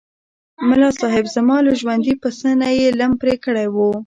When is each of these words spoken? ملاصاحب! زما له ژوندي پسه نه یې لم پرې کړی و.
ملاصاحب! 0.69 1.25
زما 1.35 1.57
له 1.65 1.71
ژوندي 1.79 2.13
پسه 2.21 2.49
نه 2.61 2.69
یې 2.79 2.87
لم 2.99 3.11
پرې 3.21 3.35
کړی 3.45 3.67
و. 3.73 3.77